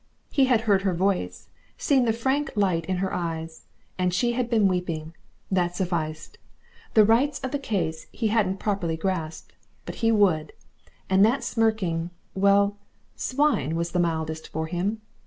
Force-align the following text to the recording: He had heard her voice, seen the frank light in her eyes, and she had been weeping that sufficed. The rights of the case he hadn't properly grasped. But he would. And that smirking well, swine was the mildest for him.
He 0.31 0.45
had 0.45 0.61
heard 0.61 0.81
her 0.81 0.95
voice, 0.95 1.47
seen 1.77 2.05
the 2.05 2.11
frank 2.11 2.49
light 2.55 2.87
in 2.87 2.97
her 2.97 3.13
eyes, 3.13 3.67
and 3.99 4.11
she 4.11 4.31
had 4.31 4.49
been 4.49 4.67
weeping 4.67 5.13
that 5.51 5.75
sufficed. 5.75 6.39
The 6.95 7.05
rights 7.05 7.39
of 7.41 7.51
the 7.51 7.59
case 7.59 8.07
he 8.11 8.29
hadn't 8.29 8.57
properly 8.57 8.97
grasped. 8.97 9.53
But 9.85 9.93
he 10.01 10.11
would. 10.11 10.53
And 11.07 11.23
that 11.23 11.43
smirking 11.43 12.09
well, 12.33 12.77
swine 13.15 13.75
was 13.75 13.91
the 13.91 13.99
mildest 13.99 14.47
for 14.47 14.65
him. 14.65 15.01